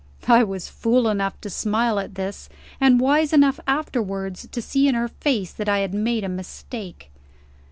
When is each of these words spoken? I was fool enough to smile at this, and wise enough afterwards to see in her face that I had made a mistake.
I 0.27 0.43
was 0.43 0.67
fool 0.67 1.07
enough 1.07 1.39
to 1.41 1.49
smile 1.51 1.99
at 1.99 2.15
this, 2.15 2.49
and 2.79 2.99
wise 2.99 3.33
enough 3.33 3.59
afterwards 3.67 4.47
to 4.51 4.59
see 4.59 4.87
in 4.87 4.95
her 4.95 5.07
face 5.09 5.53
that 5.53 5.69
I 5.69 5.77
had 5.81 5.93
made 5.93 6.23
a 6.23 6.27
mistake. 6.27 7.11